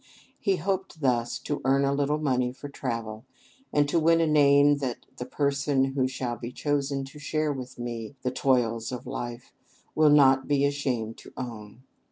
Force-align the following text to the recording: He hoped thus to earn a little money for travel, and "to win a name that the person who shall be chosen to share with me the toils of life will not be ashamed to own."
He 0.39 0.55
hoped 0.55 1.01
thus 1.01 1.37
to 1.41 1.61
earn 1.63 1.85
a 1.85 1.93
little 1.93 2.17
money 2.17 2.51
for 2.53 2.67
travel, 2.69 3.23
and 3.71 3.87
"to 3.87 3.99
win 3.99 4.19
a 4.19 4.25
name 4.25 4.77
that 4.77 5.05
the 5.17 5.27
person 5.27 5.93
who 5.93 6.07
shall 6.07 6.37
be 6.39 6.51
chosen 6.51 7.05
to 7.05 7.19
share 7.19 7.53
with 7.53 7.77
me 7.77 8.15
the 8.23 8.31
toils 8.31 8.91
of 8.91 9.05
life 9.05 9.53
will 9.93 10.09
not 10.09 10.47
be 10.47 10.65
ashamed 10.65 11.19
to 11.19 11.31
own." 11.37 11.83